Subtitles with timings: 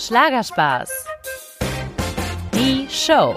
[0.00, 0.88] Schlagerspaß.
[2.54, 3.36] Die Show.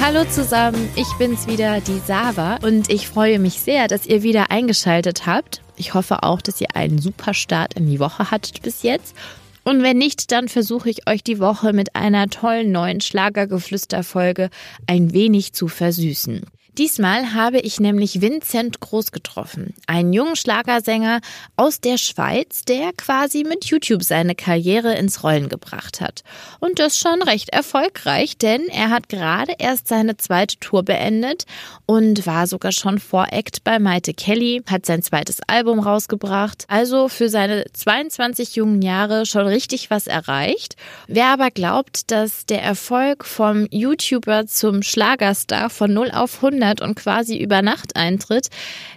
[0.00, 4.52] Hallo zusammen, ich bin's wieder, die Sava, und ich freue mich sehr, dass ihr wieder
[4.52, 5.62] eingeschaltet habt.
[5.76, 9.16] Ich hoffe auch, dass ihr einen super Start in die Woche hattet bis jetzt.
[9.64, 14.50] Und wenn nicht, dann versuche ich euch die Woche mit einer tollen neuen Schlagergeflüsterfolge
[14.86, 16.46] ein wenig zu versüßen.
[16.78, 21.20] Diesmal habe ich nämlich Vincent Groß getroffen, einen jungen Schlagersänger
[21.56, 26.22] aus der Schweiz, der quasi mit YouTube seine Karriere ins Rollen gebracht hat.
[26.60, 31.46] Und das schon recht erfolgreich, denn er hat gerade erst seine zweite Tour beendet
[31.84, 36.64] und war sogar schon Voract bei Maite Kelly, hat sein zweites Album rausgebracht.
[36.68, 40.76] Also für seine 22 jungen Jahre schon richtig was erreicht.
[41.08, 46.80] Wer aber glaubt, dass der Erfolg vom YouTuber zum Schlagerstar von 0 auf 100 verändert
[46.80, 48.48] und quasi über Nacht eintritt,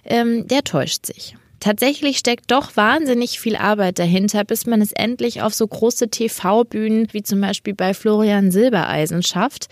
[0.06, 1.36] ähm, der täuscht sich.
[1.60, 7.10] Tatsächlich steckt doch wahnsinnig viel Arbeit dahinter, bis man es endlich auf so große TV-Bühnen
[7.12, 9.68] wie zum Beispiel bei Florian Silbereisen schafft.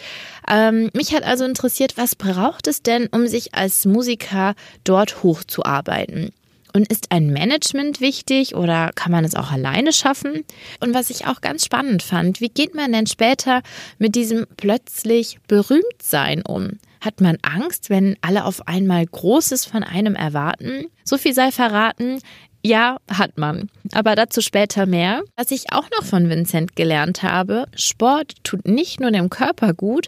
[0.48, 4.54] Ähm, mich hat also interessiert, was braucht es denn, um sich als Musiker
[4.84, 6.30] dort hochzuarbeiten?
[6.76, 10.46] Und ist ein Management wichtig oder kann man es auch alleine schaffen?
[10.80, 13.64] Und was ich auch ganz spannend fand, wie geht man denn später
[13.98, 16.78] mit diesem plötzlich Berühmtsein um?
[17.02, 20.86] Hat man Angst, wenn alle auf einmal Großes von einem erwarten?
[21.04, 22.20] So viel sei verraten.
[22.62, 23.70] Ja, hat man.
[23.94, 25.24] Aber dazu später mehr.
[25.38, 30.08] Was ich auch noch von Vincent gelernt habe, Sport tut nicht nur dem Körper gut,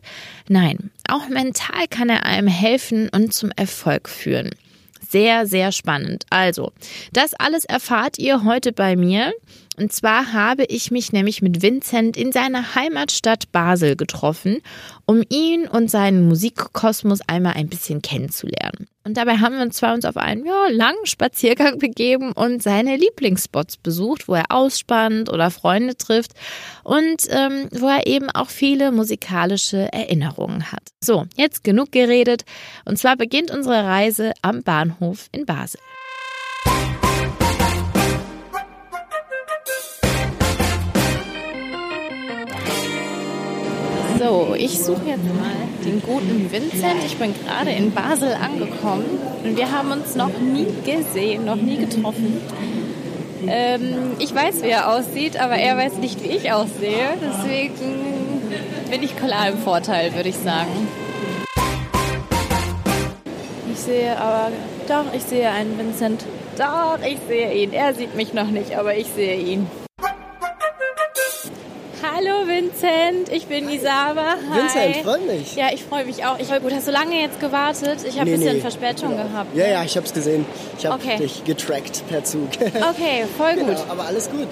[0.50, 4.52] nein, auch mental kann er einem helfen und zum Erfolg führen
[5.12, 6.26] sehr, sehr spannend.
[6.30, 6.72] Also,
[7.12, 9.34] das alles erfahrt ihr heute bei mir.
[9.82, 14.62] Und zwar habe ich mich nämlich mit Vincent in seiner Heimatstadt Basel getroffen,
[15.08, 18.88] um ihn und seinen Musikkosmos einmal ein bisschen kennenzulernen.
[19.04, 22.96] Und dabei haben wir uns zwar uns auf einen ja, langen Spaziergang begeben und seine
[22.96, 26.34] Lieblingsspots besucht, wo er ausspannt oder Freunde trifft
[26.84, 30.90] und ähm, wo er eben auch viele musikalische Erinnerungen hat.
[31.04, 32.46] So, jetzt genug geredet.
[32.86, 35.80] Und zwar beginnt unsere Reise am Bahnhof in Basel.
[44.64, 47.04] Ich suche jetzt mal den guten Vincent.
[47.04, 49.06] Ich bin gerade in Basel angekommen
[49.44, 52.40] und wir haben uns noch nie gesehen, noch nie getroffen.
[53.48, 57.18] Ähm, ich weiß, wie er aussieht, aber er weiß nicht, wie ich aussehe.
[57.20, 57.72] Deswegen
[58.92, 60.88] bin ich klar im Vorteil, würde ich sagen.
[63.74, 64.52] Ich sehe aber,
[64.88, 66.24] doch, ich sehe einen Vincent.
[66.56, 67.74] Doch, ich sehe ihn.
[67.74, 69.66] Er sieht mich noch nicht, aber ich sehe ihn.
[72.22, 74.36] Hallo Vincent, ich bin Isaba.
[74.52, 74.62] Hi.
[74.62, 75.56] Vincent, freut mich.
[75.56, 76.38] Ja, ich freue mich auch.
[76.40, 78.00] Ich gut, hast du lange jetzt gewartet?
[78.08, 78.62] Ich habe nee, ein bisschen nee.
[78.62, 79.24] Verspätung genau.
[79.24, 79.56] gehabt.
[79.56, 80.46] Ja, ja, ich habe es gesehen.
[80.78, 81.18] Ich habe okay.
[81.18, 82.50] dich getrackt per Zug.
[82.60, 83.68] Okay, voll gut.
[83.68, 84.48] Genau, aber alles gut.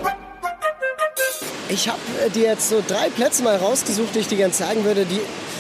[1.70, 4.84] Ich habe äh, dir jetzt so drei Plätze mal rausgesucht, die ich dir gerne sagen
[4.86, 5.06] würde.
[5.06, 5.20] Die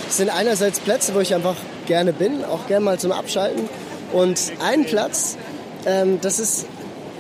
[0.09, 1.55] sind einerseits Plätze, wo ich einfach
[1.85, 3.69] gerne bin, auch gerne mal zum Abschalten.
[4.13, 5.37] Und ein Platz,
[5.85, 6.65] ähm, das ist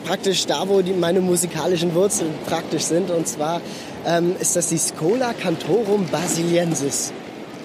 [0.05, 3.11] praktisch da, wo die, meine musikalischen Wurzeln praktisch sind.
[3.11, 3.61] Und zwar
[4.05, 7.11] ähm, ist das die Schola Cantorum Basiliensis.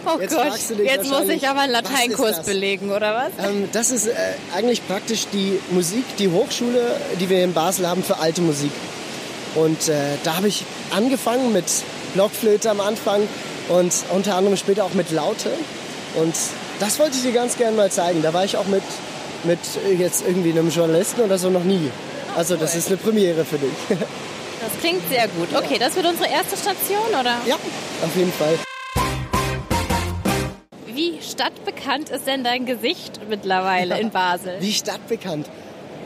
[0.06, 0.52] Oh jetzt Gott,
[0.84, 3.46] jetzt muss ich aber einen Lateinkurs belegen, oder was?
[3.46, 4.12] Ähm, das ist äh,
[4.54, 8.72] eigentlich praktisch die Musik, die Hochschule, die wir in Basel haben für alte Musik.
[9.54, 9.94] Und äh,
[10.24, 11.64] da habe ich angefangen mit
[12.14, 13.22] Blockflöte am Anfang
[13.68, 15.50] und unter anderem später auch mit Laute.
[16.16, 16.34] Und
[16.80, 18.22] das wollte ich dir ganz gerne mal zeigen.
[18.22, 18.82] Da war ich auch mit,
[19.44, 19.58] mit
[19.98, 21.90] jetzt irgendwie einem Journalisten oder so noch nie.
[22.36, 23.72] Also das ist eine Premiere für dich.
[24.64, 25.48] Das klingt sehr gut.
[25.54, 27.36] Okay, das wird unsere erste Station, oder?
[27.46, 28.54] Ja, auf jeden Fall.
[30.86, 34.56] Wie stadtbekannt ist denn dein Gesicht mittlerweile in Basel?
[34.60, 35.50] Wie stadtbekannt?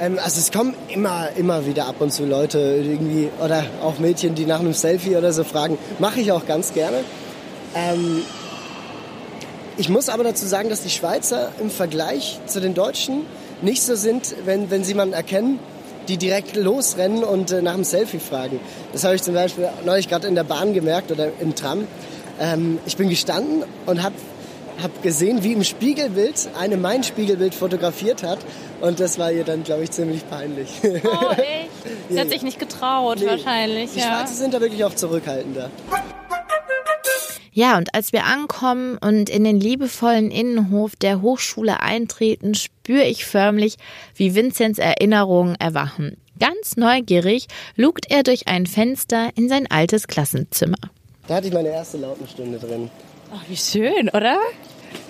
[0.01, 4.35] Ähm, also es kommen immer, immer wieder ab und zu Leute irgendwie oder auch Mädchen,
[4.35, 5.79] die nach einem Selfie oder so fragen.
[6.01, 7.05] Mache ich auch ganz gerne.
[7.77, 8.23] Ähm,
[9.77, 13.25] ich muss aber dazu sagen, dass die Schweizer im Vergleich zu den Deutschen
[13.63, 15.61] nicht so sind, wenn, wenn sie man erkennen,
[16.09, 18.61] die direkt losrennen und äh, nach dem Selfie fragen.
[18.93, 21.87] Das habe ich zum Beispiel neulich gerade in der Bahn gemerkt oder im Tram.
[22.41, 24.15] Ähm, ich bin gestanden und habe
[24.83, 28.39] hab gesehen, wie im Spiegelbild eine mein Spiegelbild fotografiert hat.
[28.81, 30.69] Und das war ihr dann, glaube ich, ziemlich peinlich.
[30.85, 31.69] Oh, echt?
[32.09, 33.27] Sie ja, hat sich nicht getraut, nee.
[33.27, 33.91] wahrscheinlich.
[33.93, 34.07] Die ja.
[34.07, 35.71] Schwarze sind da wirklich auch zurückhaltender.
[37.59, 43.25] Ja, und als wir ankommen und in den liebevollen Innenhof der Hochschule eintreten, spüre ich
[43.25, 43.79] förmlich,
[44.15, 46.19] wie Vinzenz Erinnerungen erwachen.
[46.39, 50.77] Ganz neugierig lugt er durch ein Fenster in sein altes Klassenzimmer.
[51.27, 52.93] Da hatte ich meine erste Lautenstunde drin.
[53.35, 54.39] Ach, wie schön, oder?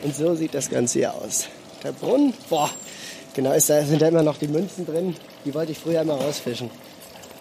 [0.03, 1.49] Und so sieht das Ganze hier aus.
[1.85, 2.71] Der Brunnen, boah,
[3.35, 5.15] genau, ist da, sind da immer noch die Münzen drin.
[5.45, 6.71] Die wollte ich früher immer rausfischen.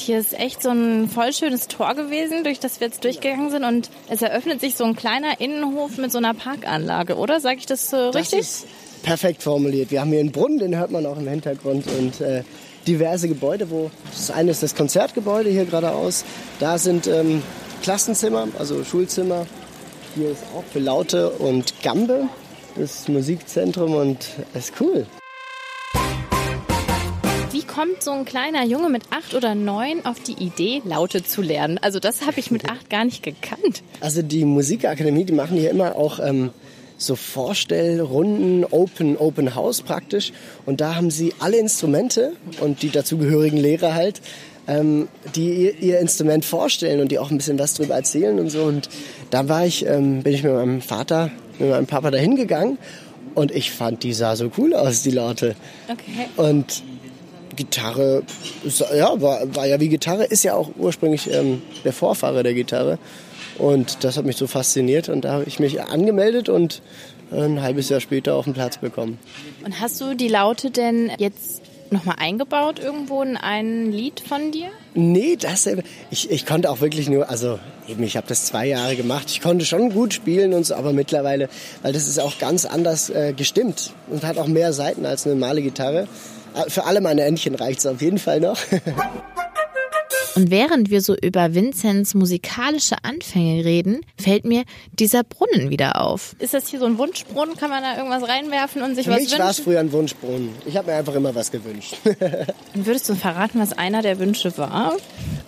[0.02, 3.64] Hier ist echt so ein voll schönes Tor gewesen, durch das wir jetzt durchgegangen sind.
[3.64, 7.40] Und es eröffnet sich so ein kleiner Innenhof mit so einer Parkanlage, oder?
[7.40, 8.40] Sag ich das so richtig?
[8.40, 8.68] Das ist
[9.04, 9.92] perfekt formuliert.
[9.92, 11.86] Wir haben hier einen Brunnen, den hört man auch im Hintergrund.
[11.98, 12.44] Und äh,
[12.88, 16.24] diverse Gebäude, wo das eine ist das Konzertgebäude hier geradeaus.
[16.60, 17.44] Da sind ähm,
[17.84, 19.46] Klassenzimmer, also Schulzimmer.
[20.16, 22.30] Hier ist auch für Laute und Gambe
[22.76, 24.20] das Musikzentrum und
[24.54, 25.06] es ist cool.
[27.78, 31.78] Kommt so ein kleiner Junge mit acht oder neun auf die Idee, Laute zu lernen?
[31.80, 33.84] Also das habe ich mit acht gar nicht gekannt.
[34.00, 36.50] Also die Musikakademie, die machen hier immer auch ähm,
[36.98, 40.34] so Vorstellrunden, Open, Open House praktisch.
[40.66, 44.22] Und da haben sie alle Instrumente und die dazugehörigen Lehrer halt,
[44.68, 48.50] ähm, die ihr, ihr, Instrument vorstellen und die auch ein bisschen was drüber erzählen und
[48.50, 48.64] so.
[48.64, 48.90] Und
[49.30, 51.30] da war ich, ähm, bin ich mit meinem Vater,
[51.60, 52.80] mit meinem Papa dahin gegangen
[53.36, 55.56] und ich fand, die sah so cool aus, die Laute.
[55.88, 56.28] Okay.
[56.38, 56.82] Und
[57.58, 58.24] Gitarre,
[58.96, 62.98] ja, war, war ja wie Gitarre, ist ja auch ursprünglich ähm, der Vorfahre der Gitarre.
[63.58, 66.82] Und das hat mich so fasziniert und da habe ich mich angemeldet und
[67.32, 69.20] ein halbes Jahr später auf den Platz bekommen.
[69.66, 71.62] Und hast du die Laute denn jetzt
[71.92, 74.70] nochmal eingebaut irgendwo in ein Lied von dir?
[74.94, 75.68] Nee, das
[76.10, 79.30] ich, ich konnte auch wirklich nur, also eben, ich habe das zwei Jahre gemacht.
[79.30, 81.50] Ich konnte schon gut spielen und so, aber mittlerweile,
[81.82, 85.36] weil das ist auch ganz anders äh, gestimmt und hat auch mehr Seiten als eine
[85.36, 86.08] normale Gitarre.
[86.68, 88.58] Für alle meine Entchen reicht es auf jeden Fall noch.
[90.36, 96.36] Und während wir so über Vinzenz musikalische Anfänge reden, fällt mir dieser Brunnen wieder auf.
[96.38, 97.58] Ist das hier so ein Wunschbrunnen?
[97.58, 99.44] Kann man da irgendwas reinwerfen und sich Für was mich wünschen?
[99.44, 100.50] war es früher ein Wunschbrunnen.
[100.68, 101.96] Ich habe mir einfach immer was gewünscht.
[102.76, 104.96] Und würdest du verraten, was einer der Wünsche war?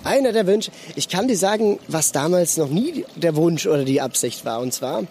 [0.03, 0.71] Einer der Wünsche.
[0.95, 4.59] Ich kann dir sagen, was damals noch nie der Wunsch oder die Absicht war.
[4.59, 5.03] Und zwar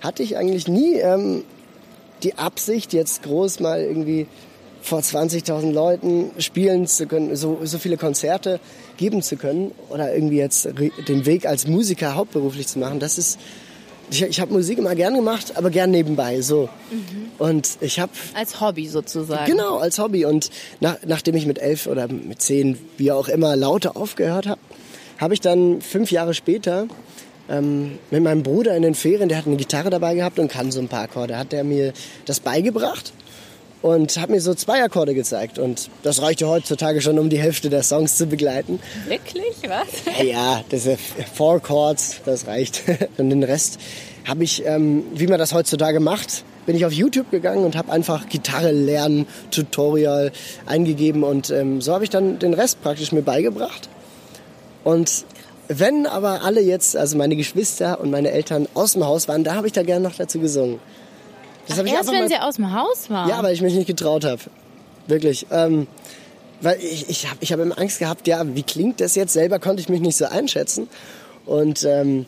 [0.00, 1.44] hatte ich eigentlich nie ähm,
[2.24, 4.26] die Absicht, jetzt groß mal irgendwie
[4.82, 8.60] vor 20.000 Leuten spielen zu können, so, so viele Konzerte
[8.96, 10.68] geben zu können oder irgendwie jetzt
[11.08, 12.98] den Weg als Musiker hauptberuflich zu machen.
[12.98, 13.38] Das ist,
[14.10, 16.68] ich, ich habe Musik immer gern gemacht, aber gern nebenbei, so.
[16.90, 17.30] Mhm.
[17.38, 18.12] Und ich habe...
[18.34, 19.50] Als Hobby sozusagen.
[19.50, 20.24] Genau, als Hobby.
[20.24, 20.50] Und
[20.80, 24.60] nach, nachdem ich mit elf oder mit zehn, wie auch immer, Laute aufgehört habe,
[25.18, 26.88] habe ich dann fünf Jahre später
[27.48, 30.72] ähm, mit meinem Bruder in den Ferien, der hat eine Gitarre dabei gehabt und kann
[30.72, 31.92] so ein paar Akkorde, hat er mir
[32.26, 33.12] das beigebracht
[33.82, 35.58] und hat mir so zwei Akkorde gezeigt.
[35.58, 38.80] Und das reichte heutzutage schon, um die Hälfte der Songs zu begleiten.
[39.06, 39.54] Wirklich?
[39.68, 40.24] Was?
[40.24, 40.88] Ja, das
[41.34, 42.82] Four Chords, das reicht.
[43.18, 43.78] Und den Rest
[44.26, 47.90] habe ich, ähm, wie man das heutzutage macht, bin ich auf YouTube gegangen und habe
[47.90, 50.30] einfach Gitarre lernen, Tutorial
[50.64, 53.88] eingegeben und ähm, so habe ich dann den Rest praktisch mir beigebracht.
[54.84, 55.24] Und
[55.66, 59.54] wenn aber alle jetzt, also meine Geschwister und meine Eltern aus dem Haus waren, da
[59.54, 60.78] habe ich da gerne noch dazu gesungen.
[61.68, 63.28] Das Ach, erst wenn mal, sie aus dem Haus waren?
[63.28, 64.40] Ja, weil ich mich nicht getraut habe.
[65.06, 65.46] Wirklich.
[65.50, 65.86] Ähm,
[66.60, 69.32] weil ich, ich habe ich hab immer Angst gehabt, ja, wie klingt das jetzt?
[69.32, 70.88] Selber konnte ich mich nicht so einschätzen.
[71.44, 72.26] Und ähm,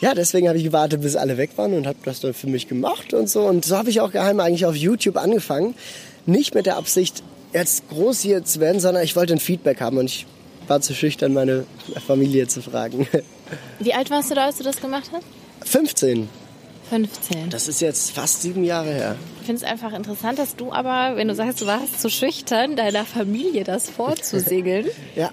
[0.00, 2.68] ja, deswegen habe ich gewartet, bis alle weg waren und habe das dann für mich
[2.68, 3.42] gemacht und so.
[3.42, 5.74] Und so habe ich auch geheim eigentlich auf YouTube angefangen.
[6.26, 9.98] Nicht mit der Absicht, jetzt groß hier zu werden, sondern ich wollte ein Feedback haben
[9.98, 10.26] und ich
[10.68, 11.64] war zu schüchtern, meine
[12.06, 13.06] Familie zu fragen.
[13.78, 15.24] Wie alt warst du da, als du das gemacht hast?
[15.68, 16.28] 15.
[16.90, 17.50] 15.
[17.50, 19.16] Das ist jetzt fast sieben Jahre her.
[19.40, 22.76] Ich finde es einfach interessant, dass du aber, wenn du sagst, du warst zu schüchtern,
[22.76, 24.86] deiner Familie das vorzusingen.
[25.16, 25.30] ja.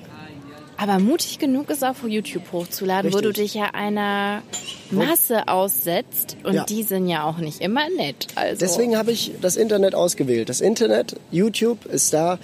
[0.78, 3.26] Aber mutig genug ist auch auf YouTube hochzuladen, Richtig.
[3.26, 4.42] wo du dich ja einer
[4.90, 6.36] Masse aussetzt.
[6.44, 6.64] Und ja.
[6.66, 8.28] die sind ja auch nicht immer nett.
[8.36, 8.60] Also.
[8.60, 10.50] Deswegen habe ich das Internet ausgewählt.
[10.50, 12.40] Das Internet, YouTube, ist da,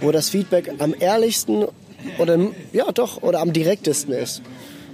[0.00, 1.66] wo das Feedback am ehrlichsten
[2.18, 2.38] oder
[2.72, 4.42] ja doch oder am direktesten ist.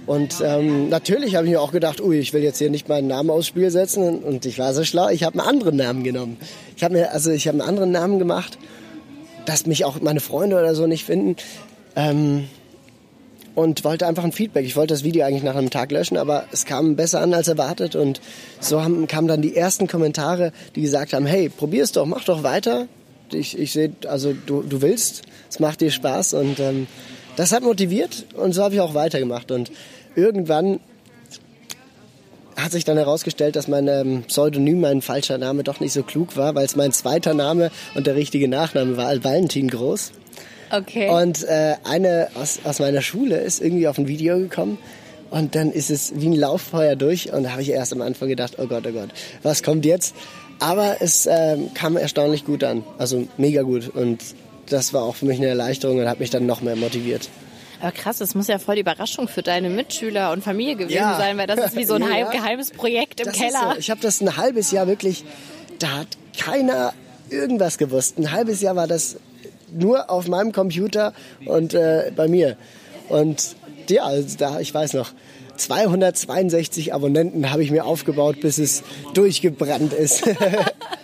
[0.05, 3.07] Und ähm, natürlich habe ich mir auch gedacht, ui, ich will jetzt hier nicht meinen
[3.07, 4.19] Namen aufs Spiel setzen.
[4.19, 6.37] Und ich war so schlau, ich habe einen anderen Namen genommen.
[6.75, 8.57] Ich habe mir, also ich habe einen anderen Namen gemacht,
[9.45, 11.35] dass mich auch meine Freunde oder so nicht finden.
[11.95, 12.47] Ähm,
[13.55, 14.65] und wollte einfach ein Feedback.
[14.65, 17.47] Ich wollte das Video eigentlich nach einem Tag löschen, aber es kam besser an als
[17.47, 17.95] erwartet.
[17.95, 18.21] Und
[18.59, 22.43] so haben, kamen dann die ersten Kommentare, die gesagt haben, hey, probier's doch, mach doch
[22.43, 22.87] weiter.
[23.33, 26.35] Ich, ich sehe, also du, du willst, es macht dir Spaß.
[26.35, 26.87] Und ähm,
[27.39, 29.49] das hat motiviert und so habe ich auch weitergemacht.
[29.51, 29.71] Und
[30.13, 30.81] irgendwann
[32.57, 36.35] hat sich dann herausgestellt, dass mein ähm, Pseudonym, mein falscher Name, doch nicht so klug
[36.35, 40.11] war, weil es mein zweiter Name und der richtige Nachname war, Al Valentin Groß.
[40.69, 41.09] Okay.
[41.09, 44.77] Und äh, eine aus, aus meiner Schule ist irgendwie auf ein Video gekommen
[45.29, 48.27] und dann ist es wie ein Lauffeuer durch und da habe ich erst am Anfang
[48.27, 49.11] gedacht, oh Gott, oh Gott,
[49.43, 50.13] was kommt jetzt?
[50.59, 54.19] Aber es äh, kam erstaunlich gut an, also mega gut und
[54.69, 57.29] das war auch für mich eine Erleichterung und hat mich dann noch mehr motiviert.
[57.81, 61.17] Aber krass, das muss ja voll die Überraschung für deine Mitschüler und Familie gewesen ja.
[61.17, 62.29] sein, weil das ist wie so ein ja.
[62.29, 63.71] geheimes Projekt im das Keller.
[63.73, 63.79] So.
[63.79, 65.23] Ich habe das ein halbes Jahr wirklich,
[65.79, 66.07] da hat
[66.37, 66.93] keiner
[67.29, 68.17] irgendwas gewusst.
[68.17, 69.17] Ein halbes Jahr war das
[69.71, 71.13] nur auf meinem Computer
[71.45, 72.57] und äh, bei mir.
[73.07, 73.55] Und
[73.87, 75.13] ja, also da, ich weiß noch,
[75.55, 78.83] 262 Abonnenten habe ich mir aufgebaut, bis es
[79.13, 80.23] durchgebrannt ist.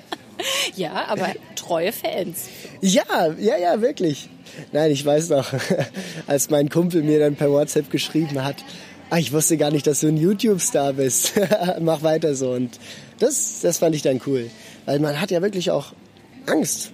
[0.76, 2.46] ja, aber treue Fans.
[2.86, 4.30] Ja, ja, ja, wirklich.
[4.72, 5.51] Nein, ich weiß noch,
[6.27, 8.58] als mein Kumpel mir dann per WhatsApp geschrieben hat,
[9.10, 11.34] ah, ich wusste gar nicht, dass du ein YouTube-Star bist.
[11.82, 12.51] Mach weiter so.
[12.51, 12.80] Und
[13.18, 14.51] das, das fand ich dann cool.
[14.86, 15.94] Weil man hat ja wirklich auch
[16.46, 16.92] Angst.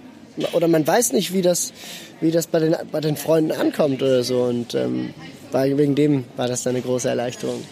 [0.54, 1.74] Oder man weiß nicht, wie das,
[2.22, 4.44] wie das bei, den, bei den Freunden ankommt oder so.
[4.44, 5.12] Und ähm,
[5.52, 7.62] wegen dem war das dann eine große Erleichterung.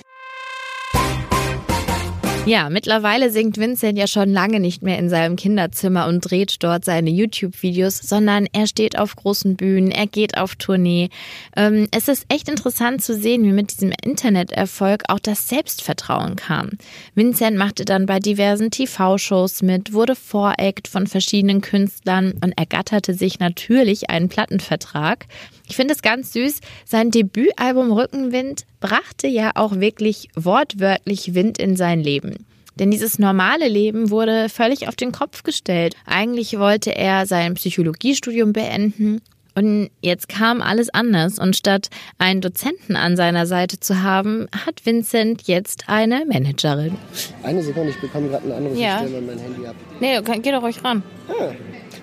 [2.46, 6.86] Ja, mittlerweile singt Vincent ja schon lange nicht mehr in seinem Kinderzimmer und dreht dort
[6.86, 11.10] seine YouTube-Videos, sondern er steht auf großen Bühnen, er geht auf Tournee.
[11.54, 16.70] Ähm, es ist echt interessant zu sehen, wie mit diesem Interneterfolg auch das Selbstvertrauen kam.
[17.14, 23.38] Vincent machte dann bei diversen TV-Shows mit, wurde Voreact von verschiedenen Künstlern und ergatterte sich
[23.38, 25.26] natürlich einen Plattenvertrag.
[25.68, 26.60] Ich finde es ganz süß.
[26.84, 32.46] Sein Debütalbum Rückenwind brachte ja auch wirklich wortwörtlich Wind in sein Leben.
[32.78, 35.94] Denn dieses normale Leben wurde völlig auf den Kopf gestellt.
[36.06, 39.20] Eigentlich wollte er sein Psychologiestudium beenden
[39.54, 44.86] und jetzt kam alles anders und statt einen Dozenten an seiner Seite zu haben, hat
[44.86, 46.96] Vincent jetzt eine Managerin.
[47.42, 49.02] Eine Sekunde, ich bekomme gerade einen Anruf, ja.
[49.02, 49.74] ich stelle mein Handy ab.
[50.00, 51.02] Nee, geh doch ruhig ran.
[51.28, 51.52] Ah,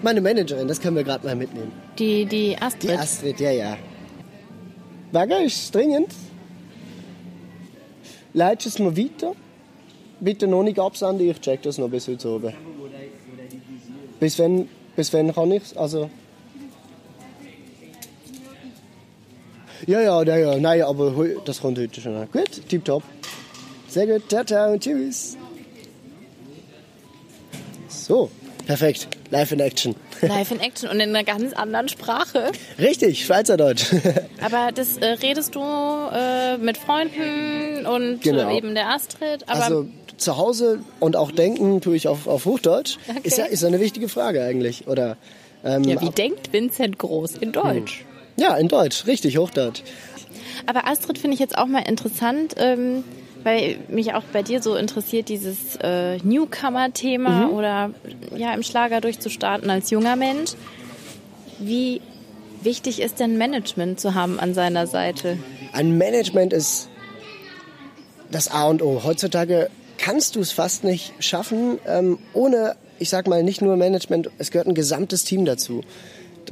[0.03, 1.71] meine Managerin, das können wir gerade mal mitnehmen.
[1.97, 2.91] Die, die Astrid?
[2.91, 3.77] Die Astrid, ja, ja.
[5.11, 6.13] Bagger ist dringend.
[8.37, 9.33] Leitest es mir weiter?
[10.19, 12.53] Bitte noch nicht absenden, ich check das noch bis heute oben.
[14.19, 16.11] Bis wann, bis wann kann ich Also...
[19.87, 21.15] Ja, ja, ja, ja, nein, aber
[21.45, 22.13] das kommt heute schon.
[22.31, 23.01] Gut, tipptopp.
[23.87, 25.35] Sehr gut, ciao, ciao, tschüss.
[27.87, 28.29] So,
[28.67, 29.16] perfekt.
[29.29, 29.95] Live in Action.
[30.21, 32.51] Live in Action und in einer ganz anderen Sprache.
[32.79, 33.93] Richtig, Schweizerdeutsch.
[34.41, 38.49] aber das äh, redest du äh, mit Freunden und genau.
[38.49, 39.47] äh, eben der Astrid.
[39.47, 42.97] also zu Hause und auch denken tue ich auf, auf Hochdeutsch.
[43.07, 43.19] Okay.
[43.23, 44.87] Ist ja ist eine wichtige Frage eigentlich.
[44.87, 45.17] Oder,
[45.63, 47.99] ähm, ja, wie denkt Vincent Groß in Deutsch?
[47.99, 48.43] Hm.
[48.43, 49.81] Ja, in Deutsch, richtig, Hochdeutsch.
[50.65, 52.55] Aber Astrid finde ich jetzt auch mal interessant.
[52.57, 53.03] Ähm,
[53.47, 57.53] weil mich auch bei dir so interessiert, dieses äh, Newcomer-Thema mhm.
[57.53, 57.91] oder
[58.35, 60.51] ja, im Schlager durchzustarten als junger Mensch.
[61.57, 62.01] Wie
[62.61, 65.37] wichtig ist denn Management zu haben an seiner Seite?
[65.71, 66.89] Ein Management ist
[68.29, 69.03] das A und O.
[69.05, 74.29] Heutzutage kannst du es fast nicht schaffen, ähm, ohne, ich sag mal, nicht nur Management,
[74.39, 75.85] es gehört ein gesamtes Team dazu.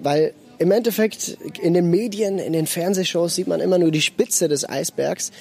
[0.02, 4.48] Weil im Endeffekt in den Medien, in den Fernsehshows sieht man immer nur die Spitze
[4.48, 5.34] des Eisbergs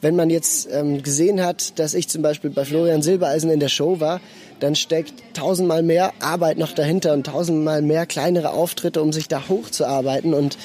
[0.00, 3.68] wenn man jetzt ähm, gesehen hat, dass ich zum Beispiel bei Florian Silbereisen in der
[3.68, 4.20] Show war,
[4.60, 9.48] dann steckt tausendmal mehr Arbeit noch dahinter und tausendmal mehr kleinere Auftritte, um sich da
[9.48, 10.34] hochzuarbeiten.
[10.34, 10.58] Und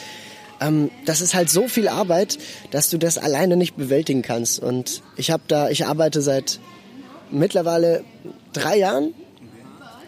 [0.60, 2.38] ähm, das ist halt so viel Arbeit,
[2.72, 4.62] dass du das alleine nicht bewältigen kannst.
[4.62, 6.60] Und ich habe da, ich arbeite seit
[7.32, 8.04] mittlerweile
[8.54, 9.14] drei Jahren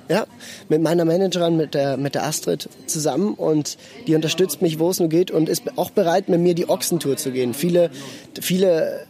[0.09, 0.27] ja,
[0.69, 4.99] mit meiner Managerin, mit der, mit der Astrid zusammen und die unterstützt mich, wo es
[4.99, 7.53] nur geht und ist auch bereit, mit mir die Ochsentour zu gehen.
[7.53, 7.89] Viele,
[8.41, 9.05] viele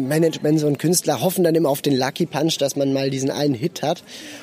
[0.00, 3.54] Management und Künstler hoffen dann immer auf den Lucky Punch, dass man mal diesen einen
[3.54, 4.02] Hit hat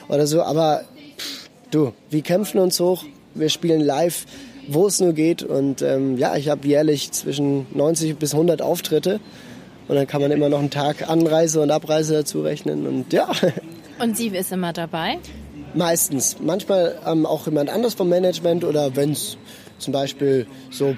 [0.09, 0.43] oder so.
[0.43, 0.83] Aber
[1.17, 4.25] pff, du, wir kämpfen uns hoch, wir spielen live,
[4.67, 5.43] wo es nur geht.
[5.43, 9.19] Und ähm, ja, ich habe jährlich zwischen 90 bis 100 Auftritte.
[9.87, 12.87] Und dann kann man immer noch einen Tag Anreise und Abreise dazu rechnen.
[12.87, 13.29] Und ja.
[13.99, 15.19] Und sie ist immer dabei?
[15.73, 16.37] Meistens.
[16.41, 19.37] Manchmal ähm, auch jemand anderes vom Management oder wenn es
[19.77, 20.95] zum Beispiel so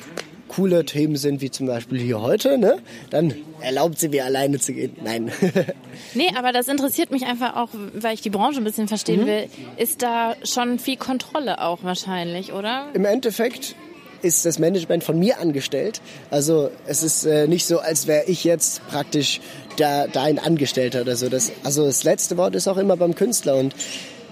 [0.48, 2.78] coole Themen sind, wie zum Beispiel hier heute, ne,
[3.10, 4.96] dann erlaubt sie mir alleine zu gehen.
[5.04, 5.32] Nein.
[6.14, 9.28] nee, aber das interessiert mich einfach auch, weil ich die Branche ein bisschen verstehen mhm.
[9.28, 9.50] will.
[9.78, 12.88] Ist da schon viel Kontrolle auch wahrscheinlich, oder?
[12.94, 13.76] Im Endeffekt
[14.22, 16.02] ist das Management von mir angestellt.
[16.32, 19.42] Also es ist äh, nicht so, als wäre ich jetzt praktisch
[19.78, 21.30] da, da ein Angestellter oder so.
[21.30, 23.76] Das, also das letzte Wort ist auch immer beim Künstler und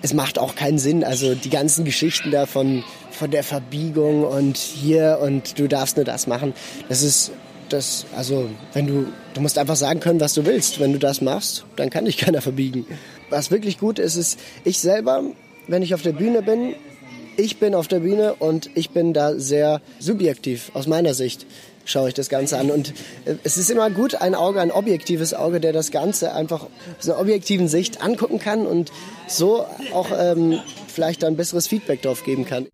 [0.02, 1.04] es macht auch keinen Sinn.
[1.04, 6.06] Also die ganzen Geschichten da von, von der Verbiegung und hier und du darfst nur
[6.06, 6.54] das machen.
[6.90, 7.32] Das ist
[7.70, 10.80] das, also wenn du, du musst einfach sagen können, was du willst.
[10.80, 12.86] Wenn du das machst, dann kann dich keiner verbiegen.
[13.30, 15.24] Was wirklich gut ist, ist, ich selber,
[15.68, 16.76] wenn ich auf der Bühne bin,
[17.38, 21.46] ich bin auf der Bühne und ich bin da sehr subjektiv aus meiner Sicht
[21.86, 22.70] schaue ich das Ganze an.
[22.70, 22.90] Und
[23.26, 26.68] äh, es ist immer gut, ein Auge, ein objektives Auge, der das Ganze einfach
[27.00, 28.92] aus einer objektiven Sicht angucken kann und
[29.28, 32.68] so auch ähm, vielleicht ein besseres Feedback darauf geben kann.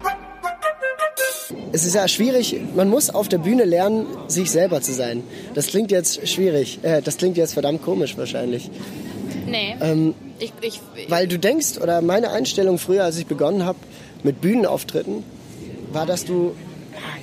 [1.73, 5.23] Es ist ja schwierig, man muss auf der Bühne lernen, sich selber zu sein.
[5.53, 8.69] Das klingt jetzt schwierig, äh, das klingt jetzt verdammt komisch wahrscheinlich.
[9.47, 9.75] Nee.
[9.81, 13.79] Ähm, ich, ich, weil du denkst, oder meine Einstellung früher, als ich begonnen habe
[14.23, 15.23] mit Bühnenauftritten,
[15.91, 16.55] war, dass du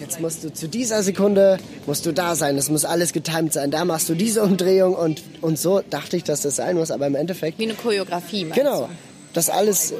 [0.00, 3.70] jetzt musst du zu dieser Sekunde musst du da sein, das muss alles getimt sein.
[3.70, 7.06] Da machst du diese Umdrehung und und so dachte ich, dass das sein muss, aber
[7.06, 8.46] im Endeffekt wie eine Choreografie.
[8.54, 8.88] Genau, du?
[9.32, 9.94] dass alles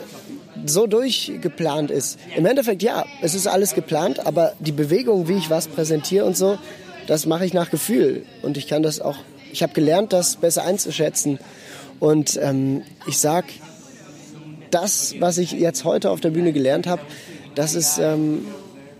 [0.66, 2.18] so durchgeplant ist.
[2.36, 6.36] Im Endeffekt ja, es ist alles geplant, aber die Bewegung, wie ich was präsentiere und
[6.36, 6.58] so,
[7.06, 9.16] das mache ich nach Gefühl und ich kann das auch.
[9.52, 11.38] Ich habe gelernt, das besser einzuschätzen
[12.00, 13.44] und ähm, ich sag,
[14.70, 17.02] das, was ich jetzt heute auf der Bühne gelernt habe,
[17.54, 18.44] das ist ähm,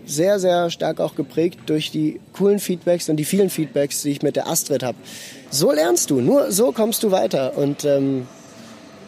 [0.09, 4.21] sehr, sehr stark auch geprägt durch die coolen Feedbacks und die vielen Feedbacks, die ich
[4.21, 4.97] mit der Astrid habe.
[5.49, 7.57] So lernst du, nur so kommst du weiter.
[7.57, 8.27] Und ähm,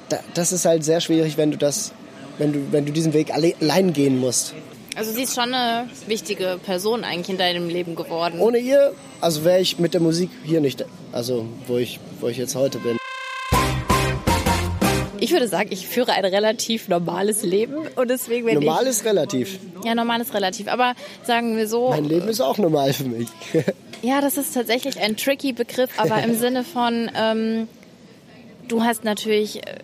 [0.10, 1.92] da, das ist halt sehr schwierig, wenn du das,
[2.38, 4.54] wenn du, wenn du diesen Weg allein gehen musst.
[4.96, 8.40] Also sie ist schon eine wichtige Person eigentlich in deinem Leben geworden.
[8.40, 12.38] Ohne ihr, also wäre ich mit der Musik hier nicht, also wo ich, wo ich
[12.38, 13.01] jetzt heute bin.
[15.22, 19.06] Ich würde sagen, ich führe ein relativ normales Leben und deswegen wenn Normal ich, ist
[19.06, 19.60] relativ.
[19.86, 21.90] Ja, normal ist relativ, aber sagen wir so.
[21.90, 23.30] Mein Leben ist auch normal für mich.
[24.02, 27.68] ja, das ist tatsächlich ein tricky Begriff, aber im Sinne von, ähm,
[28.68, 29.78] du hast natürlich äh,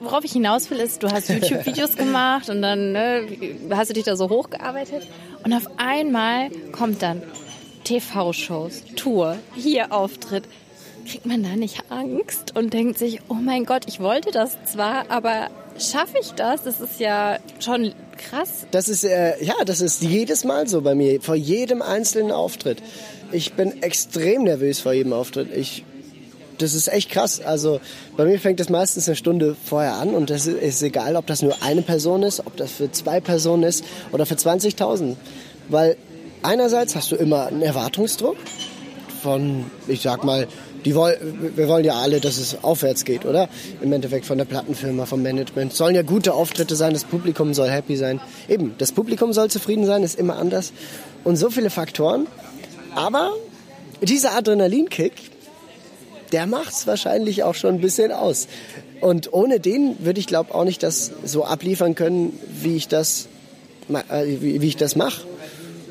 [0.00, 3.26] worauf ich hinaus will, ist, du hast YouTube-Videos gemacht und dann ne,
[3.70, 5.06] hast du dich da so hochgearbeitet
[5.44, 7.22] und auf einmal kommt dann
[7.84, 10.44] TV-Shows, Tour, hier Auftritt,
[11.06, 15.10] kriegt man da nicht Angst und denkt sich, oh mein Gott, ich wollte das zwar,
[15.10, 16.62] aber schaffe ich das?
[16.62, 18.66] Das ist ja schon krass.
[18.70, 22.82] Das ist äh, ja, das ist jedes Mal so bei mir, vor jedem einzelnen Auftritt.
[23.32, 25.54] Ich bin extrem nervös vor jedem Auftritt.
[25.54, 25.84] Ich
[26.58, 27.40] das ist echt krass.
[27.40, 27.80] Also
[28.16, 31.42] bei mir fängt das meistens eine Stunde vorher an und das ist egal, ob das
[31.42, 35.16] nur eine Person ist, ob das für zwei Personen ist oder für 20.000.
[35.68, 35.96] Weil
[36.42, 38.36] einerseits hast du immer einen Erwartungsdruck
[39.22, 40.46] von, ich sag mal,
[40.84, 41.16] die woll,
[41.56, 43.48] wir wollen ja alle, dass es aufwärts geht, oder?
[43.80, 45.74] Im Endeffekt von der Plattenfirma, vom Management.
[45.74, 48.20] Sollen ja gute Auftritte sein, das Publikum soll happy sein.
[48.48, 50.72] Eben, das Publikum soll zufrieden sein, ist immer anders.
[51.24, 52.26] Und so viele Faktoren.
[52.94, 53.32] Aber
[54.02, 55.12] dieser Adrenalinkick,
[56.32, 58.48] der macht es wahrscheinlich auch schon ein bisschen aus.
[59.00, 63.28] Und ohne den würde ich glaube auch nicht das so abliefern können, wie ich das,
[63.88, 65.22] äh, wie ich das mache.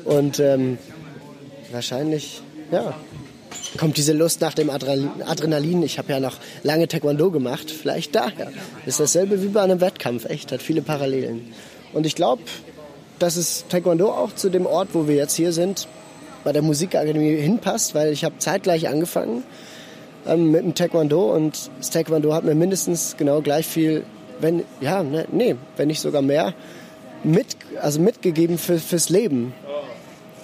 [0.04, 0.78] Und ähm,
[1.72, 2.94] wahrscheinlich, ja,
[3.76, 5.82] kommt diese Lust nach dem Adrenalin.
[5.82, 8.52] Ich habe ja noch lange Taekwondo gemacht, vielleicht daher.
[8.86, 11.52] Ist dasselbe wie bei einem Wettkampf, echt, hat viele Parallelen.
[11.92, 12.42] Und ich glaube,
[13.18, 15.88] dass es Taekwondo auch zu dem Ort, wo wir jetzt hier sind,
[16.44, 19.44] bei der Musikakademie hinpasst, weil ich habe zeitgleich angefangen
[20.26, 24.04] ähm, mit dem Taekwondo und das Taekwondo hat mir mindestens genau gleich viel,
[24.40, 26.54] wenn, ja, ne, nee, wenn nicht sogar mehr,
[27.22, 29.52] mit, also mitgegeben für, fürs Leben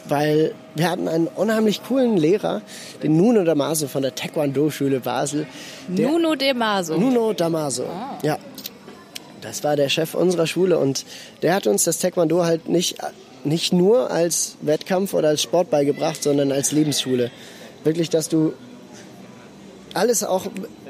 [0.08, 2.62] weil wir hatten einen unheimlich coolen Lehrer,
[3.02, 5.46] den Nuno Damaso von der Taekwondo-Schule Basel.
[5.88, 6.96] Nuno Damaso?
[6.96, 8.18] Nuno Damaso, ah.
[8.22, 8.38] ja.
[9.40, 11.04] Das war der Chef unserer Schule und
[11.42, 12.96] der hat uns das Taekwondo halt nicht,
[13.44, 17.30] nicht nur als Wettkampf oder als Sport beigebracht, sondern als Lebensschule.
[17.84, 18.54] Wirklich, dass du
[19.94, 20.46] alles auch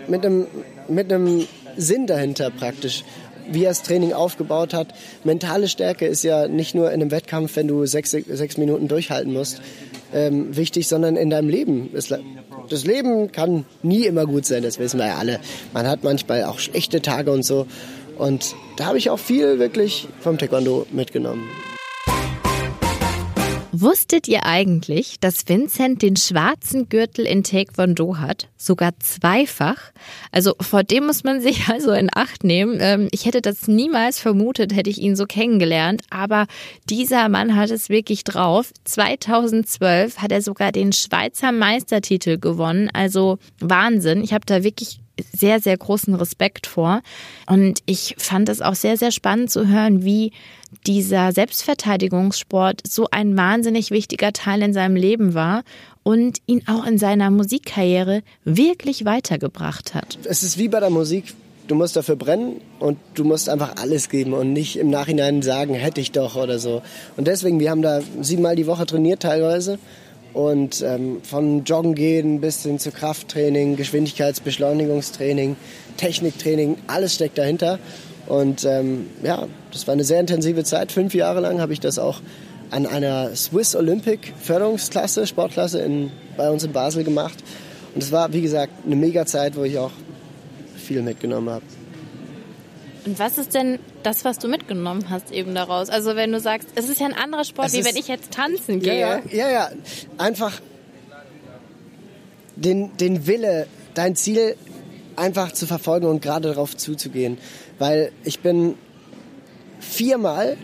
[0.08, 0.46] mit einem,
[0.88, 3.04] mit einem Sinn dahinter praktisch
[3.50, 4.88] wie er das Training aufgebaut hat.
[5.24, 9.32] Mentale Stärke ist ja nicht nur in einem Wettkampf, wenn du sechs, sechs Minuten durchhalten
[9.32, 9.60] musst,
[10.12, 11.90] ähm, wichtig, sondern in deinem Leben.
[12.68, 15.40] Das Leben kann nie immer gut sein, das wissen wir ja alle.
[15.72, 17.66] Man hat manchmal auch schlechte Tage und so.
[18.18, 21.48] Und da habe ich auch viel wirklich vom Taekwondo mitgenommen.
[23.78, 28.48] Wusstet ihr eigentlich, dass Vincent den schwarzen Gürtel in Taekwondo hat?
[28.56, 29.92] Sogar zweifach?
[30.32, 32.78] Also vor dem muss man sich also in Acht nehmen.
[32.80, 36.00] Ähm, ich hätte das niemals vermutet, hätte ich ihn so kennengelernt.
[36.08, 36.46] Aber
[36.88, 38.72] dieser Mann hat es wirklich drauf.
[38.84, 42.88] 2012 hat er sogar den Schweizer Meistertitel gewonnen.
[42.94, 44.24] Also Wahnsinn.
[44.24, 45.00] Ich habe da wirklich
[45.32, 47.02] sehr, sehr großen Respekt vor.
[47.46, 50.32] Und ich fand es auch sehr, sehr spannend zu hören, wie
[50.86, 55.62] dieser Selbstverteidigungssport so ein wahnsinnig wichtiger Teil in seinem Leben war
[56.02, 60.18] und ihn auch in seiner Musikkarriere wirklich weitergebracht hat.
[60.24, 61.34] Es ist wie bei der Musik.
[61.66, 65.74] Du musst dafür brennen und du musst einfach alles geben und nicht im Nachhinein sagen,
[65.74, 66.80] hätte ich doch oder so.
[67.16, 69.80] Und deswegen, wir haben da siebenmal die Woche trainiert teilweise
[70.36, 75.56] und ähm, von Joggen gehen bis hin zu Krafttraining, Geschwindigkeitsbeschleunigungstraining,
[75.96, 77.78] Techniktraining, alles steckt dahinter.
[78.26, 80.92] Und ähm, ja, das war eine sehr intensive Zeit.
[80.92, 82.20] Fünf Jahre lang habe ich das auch
[82.70, 87.42] an einer Swiss Olympic Förderungsklasse, Sportklasse in, bei uns in Basel gemacht.
[87.94, 89.92] Und es war, wie gesagt, eine mega Zeit, wo ich auch
[90.76, 91.64] viel mitgenommen habe.
[93.06, 95.90] Und was ist denn das, was du mitgenommen hast eben daraus?
[95.90, 98.32] Also wenn du sagst, es ist ja ein anderer Sport, es wie wenn ich jetzt
[98.32, 98.98] tanzen gehe.
[98.98, 99.70] Ja, ja, ja.
[100.18, 100.60] Einfach
[102.56, 104.56] den, den Wille, dein Ziel
[105.14, 107.38] einfach zu verfolgen und gerade darauf zuzugehen.
[107.78, 108.74] Weil ich bin
[109.78, 110.56] viermal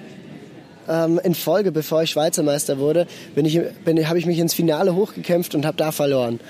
[0.88, 4.52] ähm, in Folge, bevor ich Schweizer Meister wurde, bin ich, bin, habe ich mich ins
[4.52, 6.40] Finale hochgekämpft und habe da verloren.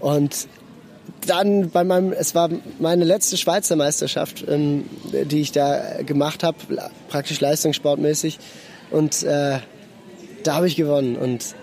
[0.00, 0.48] Und
[1.26, 6.56] dann bei meinem, es war meine letzte Schweizer Meisterschaft, ähm, die ich da gemacht habe,
[7.08, 8.38] praktisch leistungssportmäßig.
[8.90, 9.58] Und äh,
[10.42, 11.16] da habe ich gewonnen.
[11.16, 11.54] Und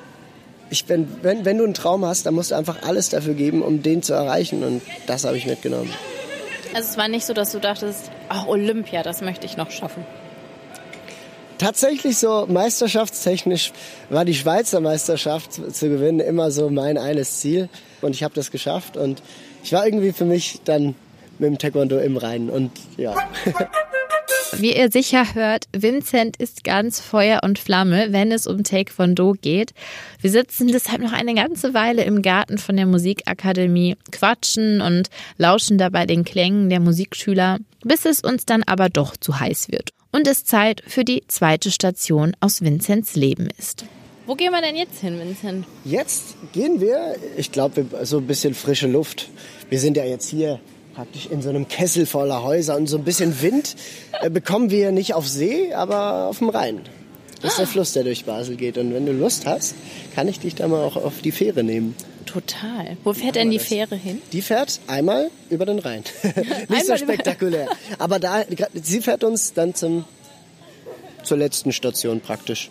[0.69, 3.61] ich bin, wenn, wenn du einen Traum hast, dann musst du einfach alles dafür geben,
[3.61, 4.63] um den zu erreichen.
[4.63, 5.91] Und das habe ich mitgenommen.
[6.73, 10.05] Also es war nicht so, dass du dachtest, ach Olympia, das möchte ich noch schaffen.
[11.57, 13.71] Tatsächlich so meisterschaftstechnisch
[14.09, 17.67] war die Schweizer Meisterschaft zu gewinnen immer so mein eines Ziel.
[18.01, 18.95] Und ich habe das geschafft.
[18.95, 19.23] Und
[19.67, 20.95] ich war irgendwie für mich dann
[21.39, 22.49] mit dem Taekwondo im Reinen.
[22.49, 23.13] Und ja.
[24.53, 29.73] Wie ihr sicher hört, Vincent ist ganz Feuer und Flamme, wenn es um Taekwondo geht.
[30.21, 35.77] Wir sitzen deshalb noch eine ganze Weile im Garten von der Musikakademie, quatschen und lauschen
[35.77, 40.27] dabei den Klängen der Musikschüler, bis es uns dann aber doch zu heiß wird und
[40.27, 43.83] es Zeit für die zweite Station aus Vincents Leben ist.
[44.27, 45.65] Wo gehen wir denn jetzt hin, Vincent?
[45.85, 49.29] Jetzt gehen wir, ich glaube, so ein bisschen frische Luft.
[49.69, 50.59] Wir sind ja jetzt hier
[50.93, 53.77] praktisch in so einem Kessel voller Häuser und so ein bisschen Wind
[54.19, 56.81] äh, bekommen wir nicht auf See, aber auf dem Rhein.
[57.41, 58.77] Das ist der Fluss, der durch Basel geht.
[58.77, 59.75] Und wenn du Lust hast,
[60.13, 61.95] kann ich dich da mal auch auf die Fähre nehmen.
[62.25, 62.97] Total.
[63.05, 64.21] Wo fährt denn die Fähre hin?
[64.33, 66.03] Die fährt einmal über den Rhein.
[66.67, 67.69] Nicht so spektakulär.
[67.97, 70.03] Aber da, sie fährt uns dann zum,
[71.23, 72.69] zur letzten Station praktisch.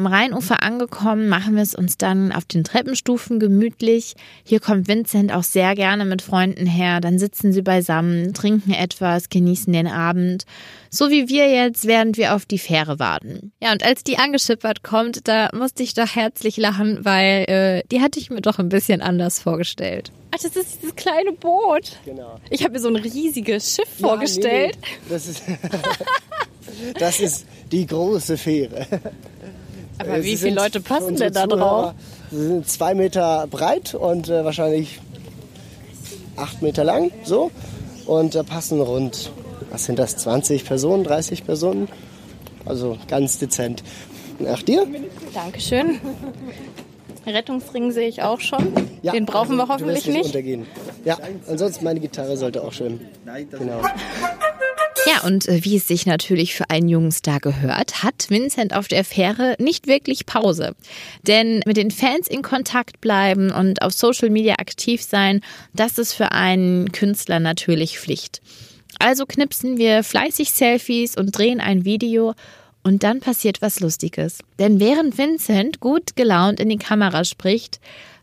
[0.00, 4.14] Am Rheinufer angekommen, machen wir es uns dann auf den Treppenstufen gemütlich.
[4.44, 7.02] Hier kommt Vincent auch sehr gerne mit Freunden her.
[7.02, 10.46] Dann sitzen sie beisammen, trinken etwas, genießen den Abend.
[10.88, 13.52] So wie wir jetzt, während wir auf die Fähre warten.
[13.62, 18.00] Ja, und als die angeschippert kommt, da musste ich doch herzlich lachen, weil äh, die
[18.00, 20.12] hatte ich mir doch ein bisschen anders vorgestellt.
[20.30, 21.98] Ach, das ist dieses kleine Boot.
[22.06, 22.40] Genau.
[22.48, 24.78] Ich habe mir so ein riesiges Schiff ja, vorgestellt.
[24.80, 25.08] Nee, nee.
[25.10, 25.42] Das, ist
[26.98, 28.86] das ist die große Fähre.
[30.00, 31.94] Aber äh, wie viele Leute passen denn da drauf?
[32.30, 35.00] Sie sind zwei Meter breit und äh, wahrscheinlich
[36.36, 37.50] acht Meter lang, so.
[38.06, 39.30] Und da passen rund,
[39.70, 41.88] was sind das, 20 Personen, 30 Personen?
[42.64, 43.82] Also ganz dezent.
[44.38, 44.86] Nach dir?
[45.34, 46.00] Dankeschön.
[47.26, 48.72] Rettungsring sehe ich auch schon.
[49.02, 50.26] Ja, Den brauchen wir hoffentlich nicht.
[50.26, 50.66] Untergehen.
[51.04, 53.00] Ja, ansonsten meine Gitarre sollte auch schwimmen.
[53.50, 53.82] Genau.
[55.06, 58.88] Ja, und äh, wie es sich natürlich für einen jungen Star gehört, hat Vincent auf
[58.88, 60.74] der Fähre nicht wirklich Pause.
[61.26, 65.40] Denn mit den Fans in Kontakt bleiben und auf Social Media aktiv sein,
[65.72, 68.40] das ist für einen Künstler natürlich Pflicht.
[68.98, 72.34] Also knipsen wir fleißig Selfies und drehen ein Video
[72.82, 74.38] und dann passiert was Lustiges.
[74.58, 77.80] Denn während Vincent gut gelaunt in die Kamera spricht,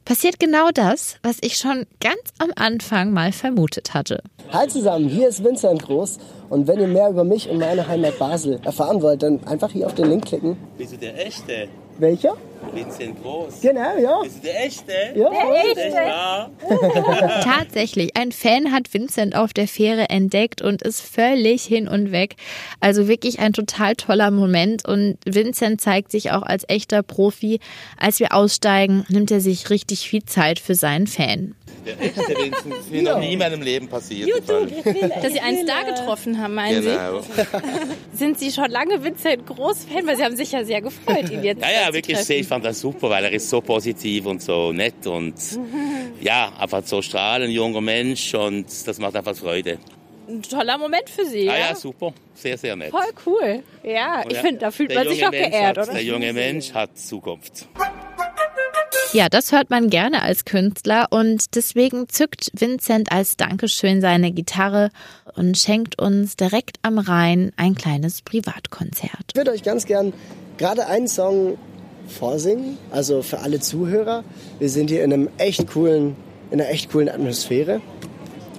[0.08, 4.24] passiert genau das, was ich schon ganz am Anfang mal vermutet hatte.
[4.54, 6.18] Hi zusammen, hier ist Vincent Groß
[6.50, 9.86] und wenn ihr mehr über mich und meine Heimat Basel erfahren wollt, dann einfach hier
[9.86, 10.56] auf den Link klicken.
[10.78, 11.68] Bist du der Echte?
[12.00, 12.38] Welcher?
[12.74, 13.62] Vincent Groß.
[13.62, 14.22] Genau, ja.
[14.24, 14.92] Bist du der Echte?
[15.16, 15.30] Ja.
[15.30, 15.94] Der Echte.
[15.96, 16.50] Ja.
[17.44, 22.36] Tatsächlich, ein Fan hat Vincent auf der Fähre entdeckt und ist völlig hin und weg.
[22.80, 27.60] Also wirklich ein total toller Moment und Vincent zeigt sich auch als echter Profi.
[27.98, 31.56] Als wir aussteigen, nimmt er sich richtig viel Zeit für seinen Fan.
[31.88, 34.30] Der echte Vincent ist mir noch nie in meinem Leben passiert.
[34.50, 37.22] Dass Sie einen Star getroffen haben, meinen genau.
[37.22, 37.28] Sie?
[38.14, 40.06] Sind Sie schon lange Vincent Groß-Fan?
[40.06, 42.40] Weil Sie haben sich ja sehr gefreut, ihn jetzt Ja, ja, wirklich sehr.
[42.40, 45.36] Ich fand das super, weil er ist so positiv und so nett und
[46.20, 49.78] ja, einfach so strahlend, junger Mensch und das macht einfach Freude.
[50.28, 51.54] Ein toller Moment für Sie, ja?
[51.54, 52.14] Ja, ja super.
[52.34, 52.92] Sehr, sehr nett.
[52.92, 53.64] Voll cool.
[53.84, 55.94] Ja, und ich finde, da fühlt man sich auch Mensch geehrt, hat, oder?
[55.94, 57.68] Der junge Mensch hat Zukunft.
[59.14, 64.90] Ja, das hört man gerne als Künstler und deswegen zückt Vincent als Dankeschön seine Gitarre
[65.36, 69.32] und schenkt uns direkt am Rhein ein kleines Privatkonzert.
[69.32, 70.14] Ich würde euch ganz gern
[70.58, 71.58] gerade einen Song
[72.08, 74.24] vorsingen, also für alle Zuhörer.
[74.60, 76.16] Wir sind hier in einem echt coolen,
[76.52, 77.82] in einer echt coolen Atmosphäre.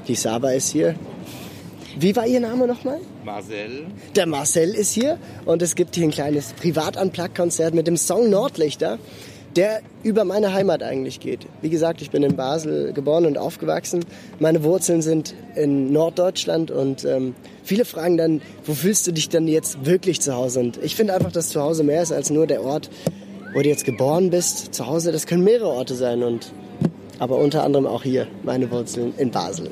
[0.06, 0.94] Die Saba ist hier.
[1.98, 3.00] Wie war Ihr Name nochmal?
[3.24, 3.86] Marcel.
[4.14, 8.98] Der Marcel ist hier und es gibt hier ein kleines Privat-Unplugged-Konzert mit dem Song Nordlichter
[9.58, 11.48] der über meine Heimat eigentlich geht.
[11.62, 14.04] Wie gesagt, ich bin in Basel geboren und aufgewachsen.
[14.38, 19.48] Meine Wurzeln sind in Norddeutschland und ähm, viele fragen dann, wo fühlst du dich denn
[19.48, 20.60] jetzt wirklich zu Hause?
[20.60, 22.88] Und ich finde einfach, dass zu Hause mehr ist als nur der Ort,
[23.52, 24.72] wo du jetzt geboren bist.
[24.76, 26.52] Zu Hause, das können mehrere Orte sein und
[27.18, 29.70] aber unter anderem auch hier meine Wurzeln in Basel.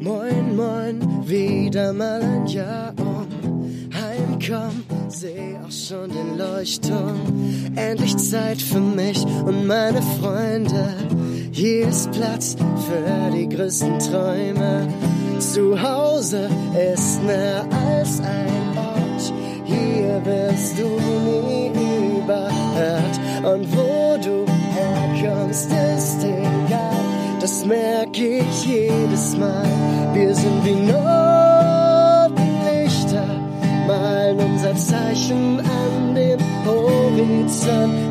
[0.00, 3.39] Moin, moin, wieder mal ein Jahr um.
[4.40, 7.20] Heimkomm, seh auch schon den Leuchtturm.
[7.76, 10.94] Endlich Zeit für mich und meine Freunde.
[11.52, 14.88] Hier ist Platz für die größten Träume.
[15.38, 16.48] Zu Hause
[16.94, 19.32] ist mehr als ein Ort.
[19.64, 20.88] Hier wirst du
[21.46, 21.70] nie
[22.18, 23.20] überhört.
[23.44, 26.90] Und wo du herkommst, ist egal.
[27.40, 29.66] Das merke ich jedes Mal.
[30.14, 31.09] Wir sind wie Notenlichter,
[35.30, 37.94] Zeichen an den Horizont.
[38.04, 38.09] Wir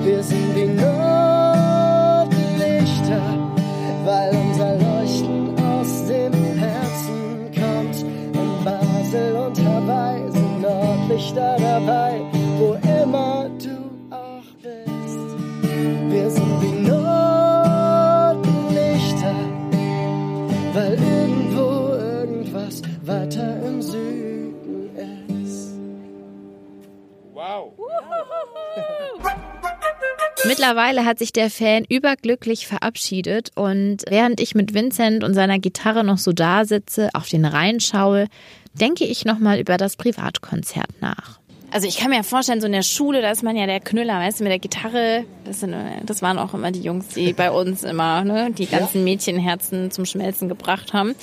[30.46, 36.04] Mittlerweile hat sich der Fan überglücklich verabschiedet und während ich mit Vincent und seiner Gitarre
[36.04, 38.28] noch so da sitze, auf den Rhein schaue,
[38.74, 41.40] denke ich nochmal über das Privatkonzert nach.
[41.72, 43.80] Also ich kann mir ja vorstellen, so in der Schule, da ist man ja der
[43.80, 45.26] Knüller, weißt du, mit der Gitarre.
[45.44, 45.76] Das, sind,
[46.06, 50.06] das waren auch immer die Jungs, die bei uns immer ne, die ganzen Mädchenherzen zum
[50.06, 51.16] Schmelzen gebracht haben.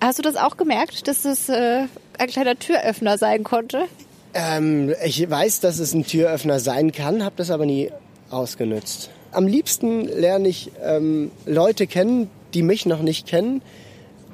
[0.00, 1.86] Hast du das auch gemerkt, dass es äh,
[2.18, 3.84] ein kleiner Türöffner sein konnte?
[4.34, 7.90] Ähm, ich weiß, dass es ein Türöffner sein kann, habe das aber nie
[8.30, 9.10] ausgenutzt.
[9.32, 13.62] Am liebsten lerne ich ähm, Leute kennen, die mich noch nicht kennen,